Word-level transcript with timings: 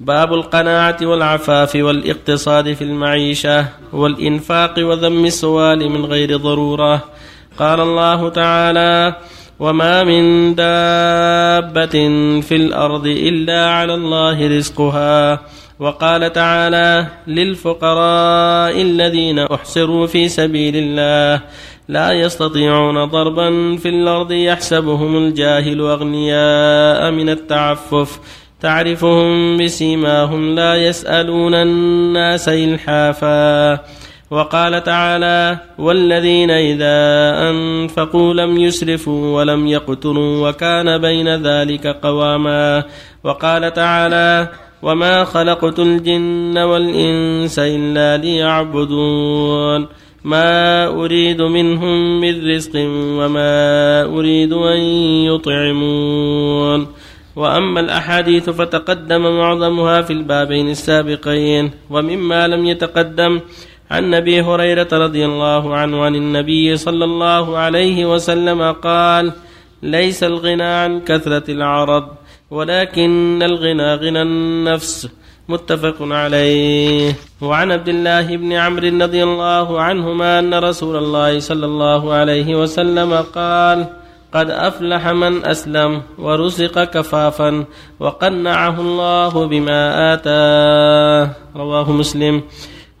باب 0.00 0.34
القناعة 0.34 0.96
والعفاف 1.02 1.76
والاقتصاد 1.76 2.72
في 2.72 2.84
المعيشة 2.84 3.66
والإنفاق 3.92 4.74
وذم 4.78 5.24
السؤال 5.24 5.90
من 5.90 6.04
غير 6.04 6.36
ضرورة. 6.36 7.04
قال 7.58 7.80
الله 7.80 8.28
تعالى 8.28 9.16
وما 9.58 10.04
من 10.04 10.54
دابة 10.54 11.96
في 12.40 12.56
الأرض 12.56 13.06
إلا 13.06 13.70
على 13.70 13.94
الله 13.94 14.56
رزقها 14.56 15.40
وقال 15.78 16.32
تعالى 16.32 17.06
للفقراء 17.26 18.82
الذين 18.82 19.38
احسروا 19.38 20.06
في 20.06 20.28
سبيل 20.28 20.76
الله 20.76 21.42
لا 21.88 22.12
يستطيعون 22.12 23.04
ضربا 23.04 23.76
في 23.76 23.88
الأرض 23.88 24.32
يحسبهم 24.32 25.16
الجاهل 25.16 25.80
أغنياء 25.80 27.10
من 27.10 27.28
التعفف 27.28 28.20
تعرفهم 28.60 29.56
بسيماهم 29.56 30.54
لا 30.54 30.76
يسألون 30.76 31.54
الناس 31.54 32.48
إلحافا. 32.48 33.78
وقال 34.30 34.82
تعالى 34.82 35.58
والذين 35.78 36.50
إذا 36.50 36.98
أنفقوا 37.50 38.34
لم 38.34 38.58
يسرفوا 38.58 39.36
ولم 39.36 39.66
يقتروا 39.66 40.48
وكان 40.48 40.98
بين 40.98 41.28
ذلك 41.28 41.86
قواما. 41.86 42.84
وقال 43.24 43.72
تعالى 43.72 44.48
وما 44.82 45.24
خلقت 45.24 45.78
الجن 45.78 46.58
والإنس 46.58 47.58
إلا 47.58 48.16
ليعبدون. 48.16 49.86
ما 50.24 50.86
أريد 50.86 51.42
منهم 51.42 52.20
من 52.20 52.50
رزق 52.54 52.72
وما 52.90 54.02
أريد 54.04 54.52
أن 54.52 54.80
يطعمون. 55.24 56.86
وأما 57.36 57.80
الأحاديث 57.80 58.50
فتقدم 58.50 59.38
معظمها 59.38 60.02
في 60.02 60.12
البابين 60.12 60.68
السابقين 60.68 61.70
ومما 61.90 62.48
لم 62.48 62.66
يتقدم 62.66 63.40
عن 63.90 64.14
أبي 64.14 64.40
هريرة 64.40 64.88
رضي 64.92 65.24
الله 65.24 65.76
عنه 65.76 66.04
عن 66.04 66.14
النبي 66.14 66.76
صلى 66.76 67.04
الله 67.04 67.58
عليه 67.58 68.14
وسلم 68.14 68.72
قال 68.72 69.32
ليس 69.82 70.24
الغنى 70.24 70.62
عن 70.62 71.00
كثرة 71.00 71.50
العرض 71.50 72.04
ولكن 72.50 73.42
الغنى 73.42 73.94
غنى 73.94 74.22
النفس. 74.22 75.08
متفق 75.48 75.96
عليه. 76.00 77.14
وعن 77.42 77.72
عبد 77.72 77.88
الله 77.88 78.36
بن 78.36 78.52
عمرو 78.52 78.88
رضي 79.02 79.22
الله 79.22 79.80
عنهما 79.80 80.38
أن 80.38 80.54
رسول 80.54 80.96
الله 80.96 81.38
صلى 81.38 81.66
الله 81.66 82.12
عليه 82.12 82.54
وسلم 82.54 83.14
قال 83.14 83.99
قد 84.34 84.50
أفلح 84.50 85.08
من 85.08 85.46
أسلم 85.46 86.02
ورزق 86.18 86.84
كفافا 86.84 87.64
وقنعه 88.00 88.80
الله 88.80 89.46
بما 89.46 90.14
آتاه. 90.14 91.30
رواه 91.56 91.92
مسلم. 91.92 92.42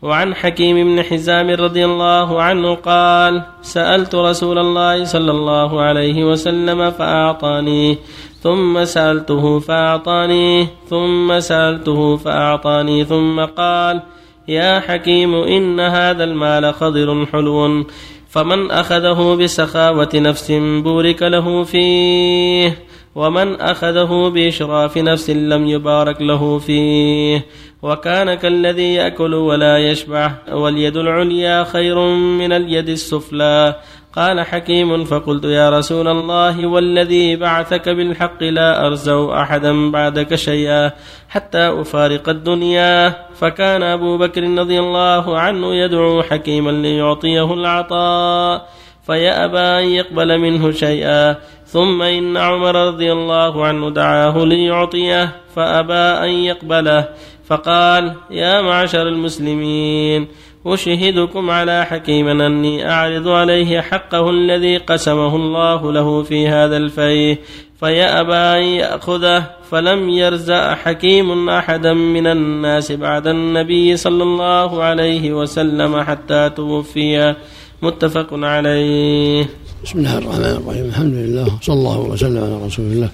وعن 0.02 0.34
حكيم 0.34 0.76
بن 0.76 1.02
حزام 1.02 1.50
رضي 1.50 1.84
الله 1.84 2.42
عنه 2.42 2.74
قال 2.74 3.42
سألت 3.62 4.14
رسول 4.14 4.58
الله 4.58 5.04
صلى 5.04 5.30
الله 5.30 5.80
عليه 5.80 6.24
وسلم 6.24 6.90
فأعطاني 6.90 7.98
ثم 8.40 8.84
سألته 8.84 9.58
فأعطاني 9.58 10.66
ثم 10.88 11.40
سألته 11.40 12.16
فأعطاني 12.16 13.04
ثم 13.04 13.44
قال 13.44 14.02
يا 14.50 14.80
حكيم 14.80 15.34
إن 15.34 15.80
هذا 15.80 16.24
المال 16.24 16.74
خضر 16.74 17.26
حلو. 17.26 17.84
فمن 18.28 18.70
أخذه 18.70 19.34
بسخاوة 19.34 20.08
نفس 20.14 20.52
بورك 20.84 21.22
له 21.22 21.64
فيه. 21.64 22.89
ومن 23.14 23.60
أخذه 23.60 24.28
بإشراف 24.28 24.98
نفس 24.98 25.30
لم 25.30 25.66
يبارك 25.66 26.22
له 26.22 26.58
فيه 26.58 27.46
وكان 27.82 28.34
كالذي 28.34 28.94
يأكل 28.94 29.34
ولا 29.34 29.78
يشبع 29.78 30.32
واليد 30.52 30.96
العليا 30.96 31.64
خير 31.64 32.00
من 32.16 32.52
اليد 32.52 32.88
السفلى 32.88 33.76
قال 34.12 34.40
حكيم 34.40 35.04
فقلت 35.04 35.44
يا 35.44 35.70
رسول 35.70 36.08
الله 36.08 36.66
والذي 36.66 37.36
بعثك 37.36 37.88
بالحق 37.88 38.42
لا 38.42 38.86
أرزو 38.86 39.32
أحدا 39.32 39.90
بعدك 39.90 40.34
شيئا 40.34 40.90
حتى 41.28 41.80
أفارق 41.80 42.28
الدنيا 42.28 43.16
فكان 43.34 43.82
أبو 43.82 44.18
بكر 44.18 44.42
رضي 44.58 44.80
الله 44.80 45.38
عنه 45.38 45.74
يدعو 45.74 46.22
حكيما 46.22 46.70
ليعطيه 46.70 47.54
العطاء 47.54 48.68
فيأبى 49.06 49.58
أن 49.58 49.84
يقبل 49.84 50.38
منه 50.38 50.70
شيئا. 50.70 51.36
ثم 51.66 52.02
إن 52.02 52.36
عمر 52.36 52.86
رضي 52.86 53.12
الله 53.12 53.66
عنه 53.66 53.90
دعاه 53.90 54.44
ليعطيه 54.44 55.36
فأبى 55.54 56.24
أن 56.24 56.30
يقبله. 56.30 57.08
فقال 57.50 58.14
يا 58.30 58.62
معشر 58.62 59.08
المسلمين 59.08 60.28
أشهدكم 60.66 61.50
على 61.50 61.84
حكيم 61.84 62.28
أني 62.28 62.90
أعرض 62.90 63.28
عليه 63.28 63.80
حقه 63.80 64.30
الذي 64.30 64.76
قسمه 64.76 65.36
الله 65.36 65.92
له 65.92 66.22
في 66.22 66.48
هذا 66.48 66.76
الفيه 66.76 67.38
فيأبى 67.80 68.34
أن 68.34 68.62
يأخذه 68.62 69.50
فلم 69.70 70.08
يرزأ 70.08 70.74
حكيم 70.74 71.48
أحدا 71.48 71.92
من 71.92 72.26
الناس 72.26 72.92
بعد 72.92 73.26
النبي 73.26 73.96
صلى 73.96 74.22
الله 74.22 74.82
عليه 74.82 75.32
وسلم 75.32 76.00
حتى 76.00 76.50
توفي. 76.50 77.34
متفق 77.82 78.28
عليه. 78.32 79.48
بسم 79.84 79.98
الله 79.98 80.18
الرحمن 80.18 80.44
الرحيم. 80.44 80.84
الحمد 80.84 81.14
لله 81.14 81.58
صلى 81.62 81.74
الله 81.74 81.98
وسلم 81.98 82.44
على 82.44 82.66
رسول 82.66 82.92
الله 82.92 83.08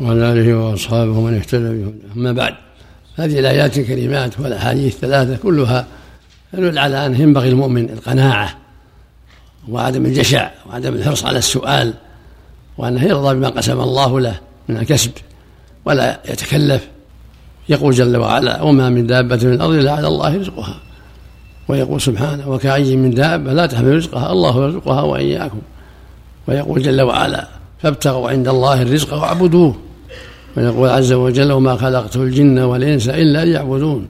وعلى 0.00 0.32
آله 0.32 0.54
وأصحابه 0.54 1.10
ومن 1.10 1.34
اهتدى 1.34 1.68
بهداه 1.68 2.16
أما 2.16 2.32
بعد 2.32 2.54
هذه 3.16 3.38
الآيات 3.38 3.78
الكريمات 3.78 4.40
والأحاديث 4.40 4.94
الثلاثة 4.94 5.36
كلها 5.36 5.86
يدل 6.54 6.78
على 6.78 7.06
أنه 7.06 7.20
ينبغي 7.20 7.48
المؤمن 7.48 7.90
القناعة 7.90 8.56
وعدم 9.68 10.06
الجشع 10.06 10.50
وعدم 10.68 10.94
الحرص 10.94 11.24
على 11.24 11.38
السؤال 11.38 11.94
وأنه 12.78 13.04
يرضى 13.04 13.34
بما 13.34 13.48
قسم 13.48 13.80
الله 13.80 14.20
له 14.20 14.40
من 14.68 14.76
الكسب 14.76 15.12
ولا 15.84 16.20
يتكلف. 16.28 16.88
يقول 17.68 17.94
جل 17.94 18.16
وعلا 18.16 18.62
وما 18.62 18.90
من 18.90 19.06
دابة 19.06 19.36
في 19.36 19.54
الأرض 19.54 19.72
إلا 19.72 19.92
على 19.92 20.06
الله 20.06 20.36
رزقها. 20.36 20.80
ويقول 21.70 22.00
سبحانه 22.00 22.48
وكأي 22.48 22.96
من 22.96 23.10
دابة 23.10 23.52
لا 23.52 23.66
تحمل 23.66 23.96
رزقها 23.96 24.32
الله 24.32 24.64
يرزقها 24.64 25.02
وإياكم. 25.02 25.60
ويقول 26.48 26.82
جل 26.82 27.00
وعلا 27.00 27.48
فابتغوا 27.78 28.30
عند 28.30 28.48
الله 28.48 28.82
الرزق 28.82 29.14
واعبدوه. 29.14 29.76
ويقول 30.56 30.88
عز 30.88 31.12
وجل 31.12 31.52
وما 31.52 31.76
خلقت 31.76 32.16
الجن 32.16 32.58
والإنس 32.58 33.08
إلا 33.08 33.44
ليعبدون 33.44 34.08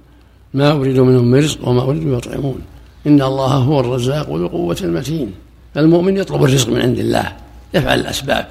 ما 0.55 0.73
أريد 0.73 0.99
منهم 0.99 1.25
من 1.25 1.39
رزق 1.39 1.69
وما 1.69 1.83
أريد 1.83 2.07
يطعمون. 2.07 2.61
إن 3.07 3.23
الله 3.23 3.55
هو 3.55 3.81
الرزاق 3.81 4.29
ذو 4.29 4.37
القوة 4.37 4.77
المتين. 4.83 5.33
المؤمن 5.77 6.17
يطلب 6.17 6.45
الرزق 6.45 6.69
من 6.69 6.81
عند 6.81 6.99
الله 6.99 7.33
يفعل 7.75 8.01
الأسباب 8.01 8.47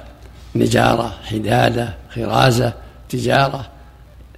نجارة 0.56 1.14
حدادة 1.24 1.94
خرازة 2.14 2.72
تجارة 3.08 3.66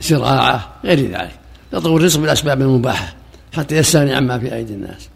زراعة 0.00 0.69
غير 0.84 0.99
ذلك. 0.99 1.38
يطلب 1.72 1.97
الرزق 1.97 2.21
بالأسباب 2.21 2.61
المباحة. 2.62 3.22
حتى 3.53 3.77
يستغني 3.77 4.15
عما 4.15 4.39
في 4.39 4.55
أيدي 4.55 4.75
الناس. 4.75 5.09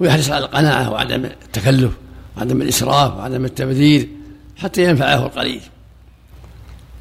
ويحرص 0.00 0.30
على 0.30 0.44
القناعة 0.44 0.90
وعدم 0.90 1.24
التكلف 1.24 1.92
وعدم 2.36 2.62
الإسراف 2.62 3.16
وعدم 3.16 3.44
التبذير 3.44 4.08
حتى 4.56 4.84
ينفعه 4.84 5.26
القليل. 5.26 5.60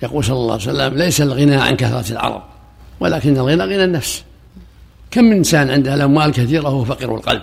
يقول 0.03 0.23
صلى 0.23 0.35
الله 0.35 0.53
عليه 0.53 0.63
وسلم 0.63 0.93
ليس 0.97 1.21
الغنى 1.21 1.55
عن 1.55 1.75
كثرة 1.75 2.11
العرب 2.11 2.43
ولكن 2.99 3.37
الغنى 3.37 3.63
غنى 3.63 3.83
النفس. 3.83 4.23
كم 5.11 5.23
من 5.23 5.37
إنسان 5.37 5.69
عنده 5.69 5.93
الأموال 5.93 6.31
كثيرة 6.31 6.63
وهو 6.63 6.85
فقير 6.85 7.15
القلب. 7.15 7.41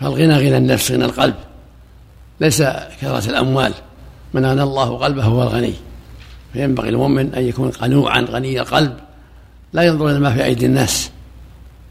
فالغنى 0.00 0.34
غنى 0.34 0.56
النفس 0.56 0.92
غنى 0.92 1.04
القلب. 1.04 1.34
ليس 2.40 2.62
كثرة 3.00 3.30
الأموال. 3.30 3.72
من 4.34 4.46
غنى 4.46 4.62
الله 4.62 4.98
قلبه 4.98 5.24
هو 5.24 5.42
الغني. 5.42 5.74
فينبغي 6.52 6.88
المؤمن 6.88 7.34
أن 7.34 7.42
يكون 7.42 7.70
قنوعا 7.70 8.20
غني 8.20 8.60
القلب. 8.60 8.96
لا 9.72 9.82
ينظر 9.82 10.10
إلى 10.10 10.18
ما 10.18 10.34
في 10.34 10.44
أيدي 10.44 10.66
الناس. 10.66 11.10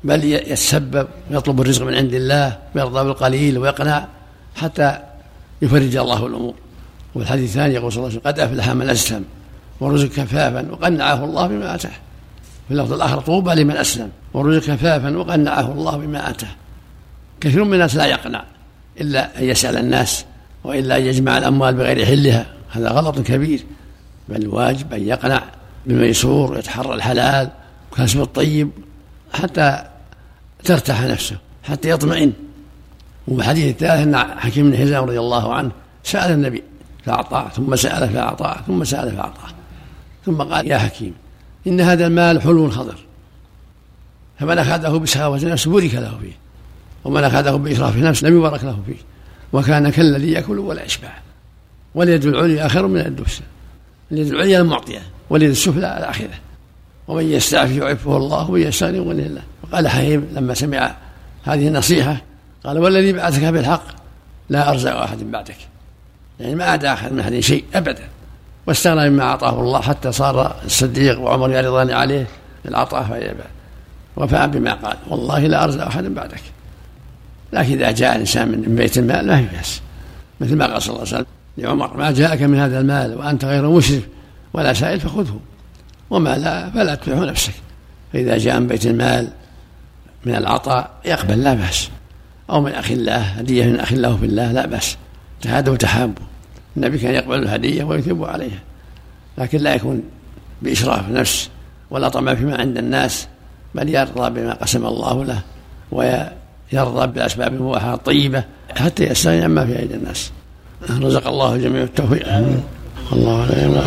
بل 0.04 0.24
يتسبب 0.24 1.08
ويطلب 1.32 1.62
الرزق 1.62 1.86
من 1.86 1.94
عند 1.94 2.14
الله 2.14 2.58
ويرضى 2.76 3.04
بالقليل 3.04 3.58
ويقنع 3.58 4.08
حتى 4.56 5.00
يفرج 5.62 5.96
الله 5.96 6.26
الأمور. 6.26 6.54
والحديث 7.16 7.50
الثاني 7.50 7.74
يقول 7.74 7.92
صلى 7.92 7.98
الله 7.98 8.10
عليه 8.10 8.20
وسلم 8.20 8.32
قد 8.32 8.40
أفلح 8.40 8.70
من 8.70 8.90
أسلم 8.90 9.24
ورزق 9.80 10.08
كفافا 10.08 10.72
وقنعه 10.72 11.24
الله 11.24 11.48
بما 11.48 11.76
أتاه. 11.76 11.92
في 12.68 12.74
اللفظ 12.74 12.94
الآخر 12.94 13.22
طوبى 13.22 13.56
لمن 13.56 13.78
أسلم 13.78 14.10
ورزق 14.34 14.74
كفافا 14.74 15.18
وقنعه 15.18 15.72
الله 15.72 15.98
بما 15.98 16.30
آتاه. 16.30 16.50
كثير 17.42 17.64
من 17.64 17.74
الناس 17.74 17.96
لا 17.96 18.06
يقنع 18.06 18.44
إلا 19.02 19.40
أن 19.40 19.44
يسأل 19.44 19.78
الناس 19.78 20.26
وإلا 20.64 20.98
أن 20.98 21.06
يجمع 21.06 21.38
الأموال 21.38 21.76
بغير 21.76 22.06
حلها. 22.06 22.46
هذا 22.70 22.90
غلط 22.90 23.20
كبير. 23.20 23.66
بل 24.30 24.36
الواجب 24.36 24.94
أن 24.94 25.08
يقنع 25.08 25.44
بالميسور 25.86 26.52
ويتحرى 26.52 26.94
الحلال 26.94 27.50
وكسب 27.92 28.22
الطيب 28.22 28.70
حتى 29.34 29.84
ترتاح 30.64 31.02
نفسه 31.02 31.38
حتى 31.64 31.90
يطمئن. 31.90 32.34
وحديث 33.28 33.66
الثالث 33.66 34.16
أن 34.16 34.18
حكيم 34.40 34.72
بن 34.72 34.78
حزام 34.78 35.04
رضي 35.04 35.20
الله 35.20 35.54
عنه 35.54 35.72
سأل 36.04 36.32
النبي 36.32 36.64
فأعطاه 37.06 37.50
ثم 37.50 37.76
سأل 37.76 38.10
فأعطاه 38.10 38.62
ثم 38.68 38.84
سأل 38.84 39.16
فأعطاه. 39.16 39.50
ثم 40.26 40.42
قال 40.42 40.68
يا 40.68 40.78
حكيم 40.78 41.14
إن 41.68 41.82
هذا 41.82 42.08
المال 42.08 42.42
حلو 42.42 42.70
خضر. 42.70 42.96
فمن 44.40 44.58
أخذه 44.58 44.98
بسخاوة 44.98 45.46
نفس 45.46 45.68
بورك 45.68 45.94
له 45.94 46.18
فيه 46.22 46.34
ومن 47.04 47.24
أخذه 47.24 47.52
بإشراف 47.52 47.98
نفس 47.98 48.24
لم 48.24 48.38
يبارك 48.38 48.64
له 48.64 48.80
فيه 48.86 48.96
وكان 49.54 49.90
كالذي 49.90 50.32
يأكل 50.32 50.60
ولا 50.60 50.86
يشبع 50.86 51.10
واليد 51.96 52.26
العليا 52.26 52.68
خير 52.68 52.88
من 52.88 53.00
اليد 53.00 53.20
السفلى 53.20 53.48
اليد 54.12 54.28
العليا 54.28 54.62
المعطية 54.62 55.02
واليد 55.30 55.50
السفلى 55.50 55.98
الآخرة. 55.98 56.40
ومن 57.10 57.32
يستعفي 57.32 57.78
يعفه 57.78 58.18
الله 58.18 58.50
ومن 58.50 58.62
يستغني 58.62 58.98
يغنيه 58.98 59.26
الله 59.26 59.42
وقال 59.64 59.88
حكيم 59.88 60.28
لما 60.34 60.54
سمع 60.54 60.96
هذه 61.44 61.68
النصيحة 61.68 62.22
قال 62.64 62.80
والذي 62.80 63.14
بعثك 63.14 63.44
بالحق 63.44 63.84
لا 64.50 64.70
أرزق 64.70 64.96
أحد 64.96 65.32
بعدك. 65.32 65.56
يعني 66.40 66.56
ما 66.56 66.70
أعدى 66.70 66.94
أحد 66.94 67.14
من 67.14 67.20
أحد 67.20 67.40
شيء 67.40 67.64
أبدا. 67.74 68.04
واستغنى 68.68 69.10
مما 69.10 69.24
أعطاه 69.24 69.62
الله 69.62 69.82
حتى 69.82 70.12
صار 70.12 70.56
الصديق 70.66 71.20
وعمر 71.20 71.52
يرضان 71.52 71.92
عليه 71.92 72.28
العطاء 72.66 73.04
فيبع 73.04 73.46
وفعل 74.16 74.50
بما 74.50 74.74
قال 74.74 74.98
والله 75.08 75.40
لا 75.40 75.64
أرزق 75.64 75.86
أحد 75.86 76.04
بعدك. 76.04 76.42
لكن 77.54 77.74
إذا 77.74 77.92
جاء 77.92 78.16
الإنسان 78.16 78.48
من 78.48 78.76
بيت 78.76 78.98
المال 78.98 79.28
ما 79.28 79.38
في 79.38 79.56
بأس. 79.56 79.82
مثل 80.42 80.56
ما 80.56 80.74
قال 80.74 80.82
صلى 80.82 80.90
الله 80.90 81.08
عليه 81.08 81.16
وسلم 81.16 81.26
لعمر 81.58 81.98
ما 81.98 82.12
جاءك 82.12 82.42
من 82.42 82.60
هذا 82.60 82.80
المال 82.80 83.18
وأنت 83.18 83.46
غير 83.46 83.70
مشرف 83.70 84.04
ولا 84.54 84.74
سائل 84.74 85.00
فخذه. 85.00 85.40
وما 86.10 86.38
لا 86.38 86.70
فلا 86.70 86.96
تتبعه 86.96 87.26
نفسك 87.26 87.54
فإذا 88.14 88.38
جاء 88.38 88.60
من 88.60 88.68
بيت 88.68 88.86
المال 88.86 89.28
من 90.26 90.36
العطاء 90.36 90.92
يقبل 91.06 91.44
لا 91.44 91.54
بأس. 91.54 91.90
أو 92.50 92.62
من 92.62 92.72
أخ 92.72 92.92
الله 92.92 93.18
هدية 93.18 93.66
من 93.66 93.80
أخ 93.80 93.94
الله 93.94 94.18
في 94.18 94.26
الله 94.26 94.52
لا 94.52 94.66
بأس. 94.66 94.98
تهادوا 95.42 95.74
وتحابوا 95.74 96.26
النبي 96.78 96.98
كان 96.98 97.14
يقبل 97.14 97.44
الهدية 97.44 97.84
ويثيب 97.84 98.24
عليها. 98.24 98.60
لكن 99.38 99.58
لا 99.58 99.76
يكون 99.76 100.04
بإشراف 100.62 101.10
نفس 101.10 101.50
ولا 101.90 102.10
طمع 102.10 102.36
فيما 102.36 102.58
عند 102.58 102.78
الناس 102.78 103.28
بل 103.76 103.90
يرضى 103.90 104.30
بما 104.30 104.54
قسم 104.54 104.86
الله 104.86 105.26
له 105.26 105.42
ويرضى 105.92 107.08
بالأسباب 107.08 107.54
المباحة 107.54 107.94
الطيبة 107.94 108.44
حتى 108.76 109.04
يستغني 109.04 109.44
عما 109.44 109.66
في 109.66 109.80
أيدي 109.80 109.94
الناس. 109.94 110.32
رزق 110.90 111.28
الله 111.28 111.56
الجميع 111.56 111.84
التوفيق. 111.84 112.28
الله 113.12 113.42
عليه 113.42 113.84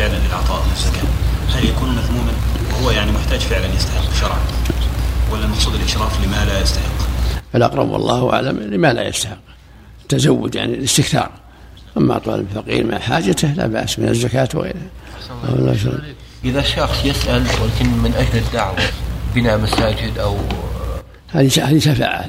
فعلا 0.00 0.18
للعطاء 0.26 0.66
من 0.66 0.72
الزكاة. 0.72 1.02
هل 1.54 1.68
يكون 1.68 1.88
مذموما؟ 1.88 2.32
وهو 2.72 2.90
يعني 2.90 3.12
محتاج 3.12 3.40
فعلا 3.40 3.66
يستحق 3.74 4.14
شرعا. 4.20 4.38
ولا 5.32 5.44
المقصود 5.44 5.74
الإشراف 5.74 6.26
لما 6.26 6.44
لا 6.44 6.60
يستحق؟ 6.60 6.92
الأقرب 7.54 7.90
والله 7.90 8.32
أعلم 8.32 8.58
لما 8.58 8.92
لا 8.92 9.08
يستحق. 9.08 9.38
التزود 10.02 10.54
يعني 10.54 10.74
الاستكثار. 10.74 11.30
أما 11.96 12.18
طالب 12.18 12.46
الفقير 12.50 12.86
مع 12.86 12.98
حاجته 12.98 13.52
لا 13.52 13.66
بأس 13.66 13.98
من 13.98 14.08
الزكاة 14.08 14.48
وغيرها. 14.54 16.00
إذا 16.44 16.62
شخص 16.62 17.04
يسأل 17.04 17.46
ولكن 17.62 17.88
من 17.88 18.14
أجل 18.14 18.38
الدعوة 18.46 18.78
بناء 19.34 19.58
مساجد 19.58 20.18
أو 20.18 20.36
هذه 21.28 21.50
هذه 21.70 21.78
شفاعة 21.78 22.28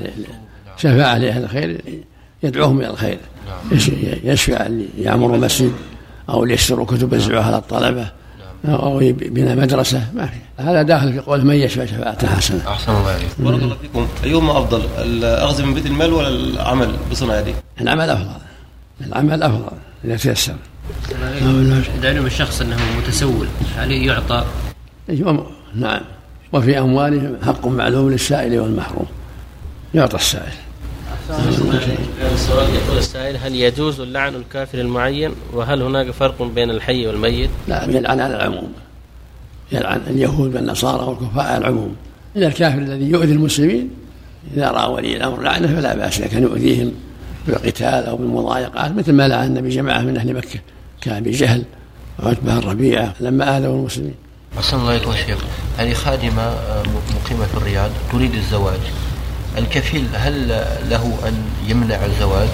شفاعة 0.78 1.18
لأهل 1.18 1.44
الخير 1.44 1.82
يدعوهم 2.44 2.80
إلى 2.80 2.90
الخير. 2.90 3.20
نعم. 3.48 3.80
يشفع 4.24 4.68
يعمر 4.98 5.38
مسجد. 5.38 5.74
أو 6.30 6.46
ليشتروا 6.46 6.86
كتب 6.86 7.14
يوزعوها 7.14 7.46
على 7.46 7.58
الطلبة 7.58 8.12
أو 8.66 9.00
بناء 9.14 9.56
مدرسة 9.56 10.06
ما 10.14 10.26
في. 10.26 10.38
هذا 10.58 10.82
داخل 10.82 11.14
في 11.14 11.20
قول 11.20 11.46
من 11.46 11.56
يشفع 11.56 11.86
شفاعة 11.86 12.28
حسنة. 12.28 12.68
أحسن 12.68 12.92
الله 12.92 13.12
عليك 13.12 13.28
بارك 13.40 13.62
الله 13.62 13.76
فيكم. 13.82 14.08
أيهما 14.24 14.58
أفضل 14.58 14.82
الأخذ 14.98 15.64
من 15.64 15.74
بيت 15.74 15.86
المال 15.86 16.14
ولا 16.14 16.28
العمل 16.28 16.96
بصنع 17.12 17.40
يدي؟ 17.40 17.54
العمل 17.82 18.10
أفضل. 18.10 18.42
العمل 19.02 19.44
أفضل. 19.44 19.78
إذا 20.06 20.18
تيسر. 20.18 20.56
إذا 22.00 22.10
علم 22.10 22.26
الشخص 22.26 22.62
أنه 22.62 22.78
متسول 22.98 23.48
هل 23.78 23.92
يعطى؟ 23.92 24.46
نعم. 25.76 26.02
وفي 26.54 26.80
أموالهم 26.80 27.38
حق 27.46 27.68
معلوم 27.68 28.12
للسائل 28.12 28.60
والمحروم. 28.60 29.06
يعطى 29.94 30.16
السائل. 30.16 30.54
السؤال 32.34 32.76
يقول 32.76 32.98
السائل 32.98 33.38
هل 33.38 33.56
يجوز 33.56 34.00
اللعن 34.00 34.36
الكافر 34.36 34.80
المعين؟ 34.80 35.32
وهل 35.54 35.82
هناك 35.82 36.12
فرق 36.12 36.42
بين 36.44 36.70
الحي 36.70 37.08
والميت؟ 37.08 37.50
لا 37.68 37.84
يلعن 37.84 38.20
على 38.20 38.36
العموم. 38.36 38.74
يلعن 39.72 40.02
اليهود 40.08 40.56
والنصارى 40.56 41.06
والكفار 41.06 41.46
على 41.46 41.58
العموم. 41.58 41.96
إلا 42.36 42.48
الكافر 42.48 42.78
الذي 42.78 43.10
يؤذي 43.10 43.34
المسلمين 43.34 43.90
إذا 44.54 44.72
رأى 44.72 44.92
ولي 44.92 45.18
الأمر 45.18 45.42
لعنه 45.42 45.68
فلا 45.68 45.96
بأس 45.96 46.20
لكن 46.20 46.44
يؤذيهم 46.44 46.92
بالقتال 47.48 48.06
أو 48.06 48.18
بالمضايقات 48.18 48.92
مثل 48.92 49.14
ما 49.14 49.28
لعن 49.28 49.48
النبي 49.48 49.70
جماعة 49.70 50.02
من 50.02 50.18
أهل 50.18 50.34
مكة 50.34 50.60
كأبي 51.02 51.32
جهل 51.32 51.64
وعتبة 52.24 52.58
الربيعة 52.58 53.14
لما 53.20 53.58
آذوا 53.58 53.76
المسلمين. 53.76 54.16
أحسن 54.58 54.78
الله 54.78 54.90
عليكم 54.90 55.14
شيخ. 55.14 55.38
هذه 55.78 55.94
خادمة 55.94 56.42
آه، 56.42 56.84
مقيمة 56.84 57.46
في 57.46 57.58
الرياض 57.58 57.92
تريد 58.12 58.34
الزواج. 58.34 58.80
الكفيل 59.58 60.08
هل 60.14 60.48
له 60.90 61.20
أن 61.28 61.44
يمنع 61.68 62.06
الزواج؟ 62.06 62.50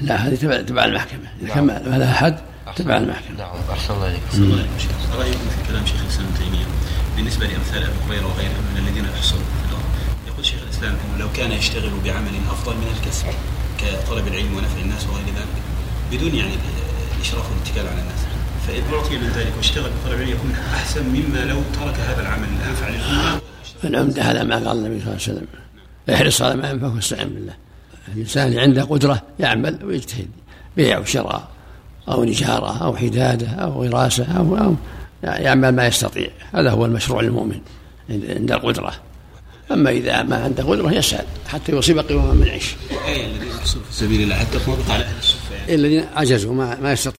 لا 0.00 0.16
هذه 0.16 0.34
تبع 0.34 0.60
تبع 0.60 0.84
المحكمة. 0.84 1.28
إذا 1.42 1.54
نعم. 1.54 1.68
كان 1.68 1.98
لها 2.00 2.12
حد 2.12 2.38
تبع 2.76 2.96
المحكمة. 2.96 3.38
نعم 3.38 3.56
أحسن 3.72 3.94
الله 3.94 4.06
عليك 4.06 4.20
أحسن 4.28 4.42
الله 4.42 4.56
عليكم 4.56 4.78
شيخ 4.78 4.90
رأيكم 5.18 5.38
في 5.38 5.68
كلام 5.68 5.86
شيخ 5.86 6.00
الإسلام 6.02 6.26
ابن 6.26 6.44
تيمية 6.44 6.66
بالنسبة 7.16 7.46
لأمثال 7.46 7.82
أبي 7.82 7.98
هريرة 8.08 8.26
وغيره 8.26 8.60
من 8.74 8.88
الذين 8.88 9.04
يحصلوا 9.04 9.42
في 9.42 9.68
الأرض؟ 9.68 9.84
يقول 10.28 10.44
شيخ 10.46 10.60
الإسلام 10.62 10.92
أنه 10.92 11.18
لو 11.18 11.32
كان 11.32 11.52
يشتغل 11.52 11.90
بعمل 12.04 12.34
أفضل 12.50 12.76
من 12.76 12.96
الكسب 12.96 13.26
كطلب 13.78 14.26
العلم 14.28 14.56
ونفع 14.56 14.80
الناس 14.80 15.06
وغير 15.06 15.26
ذلك 15.26 15.56
بدون 16.12 16.34
يعني 16.34 16.52
الإشراف 17.16 17.50
والاتكال 17.50 17.86
على 17.86 18.00
الناس. 18.00 18.22
فإذا 18.68 18.96
أعطي 18.96 19.18
من 19.18 19.32
ذلك 19.36 19.52
واشتغل 19.56 19.90
بطلب 19.90 20.14
العلم 20.14 20.30
يكون 20.30 20.52
أحسن 20.74 21.04
مما 21.04 21.44
لو 21.44 21.62
ترك 21.80 21.94
هذا 22.08 22.20
العمل 22.22 22.48
الأنفع 22.60 22.88
للأمة 22.88 23.40
العمدة 23.84 24.24
على 24.24 24.44
ما 24.44 24.54
قال 24.54 24.78
النبي 24.78 25.00
صلى 25.00 25.12
الله 25.12 25.22
عليه 25.22 25.32
وسلم. 25.32 25.46
احرص 26.10 26.42
على 26.42 26.56
ما 26.56 26.70
ينفعك 26.70 26.94
واستعن 26.94 27.28
بالله. 27.28 27.54
الإنسان 28.14 28.48
اللي 28.48 28.60
عنده 28.60 28.82
قدرة 28.82 29.22
يعمل 29.40 29.78
ويجتهد 29.84 30.28
بيع 30.76 30.98
وشراء 30.98 31.48
أو 32.08 32.24
نجارة 32.24 32.84
أو 32.84 32.96
حدادة 32.96 33.48
أو 33.48 33.84
غراسة 33.84 34.24
أو, 34.24 34.56
أو 34.56 34.74
يعمل 35.22 35.68
ما 35.68 35.86
يستطيع. 35.86 36.28
هذا 36.52 36.70
هو 36.70 36.84
المشروع 36.84 37.22
للمؤمن 37.22 37.60
عند 38.10 38.52
القدرة. 38.52 38.92
أما 39.72 39.90
إذا 39.90 40.22
ما 40.22 40.36
عنده 40.36 40.64
قدرة 40.64 40.92
يسأل 40.92 41.24
حتى 41.48 41.72
يصيب 41.72 41.98
قوما 41.98 42.34
من 42.34 42.48
عيش. 42.48 42.74
الذين 43.08 43.48
يحصلوا 43.48 43.84
في 43.84 43.94
سبيل 43.94 44.20
الله 44.20 44.34
حتى 44.34 44.58
على 44.88 45.04
أهل 45.04 45.18
الصفة 45.18 45.74
الذين 45.74 46.04
عجزوا 46.16 46.54
ما 46.54 46.80
ما 46.80 46.92
يستطيعون 46.92 47.10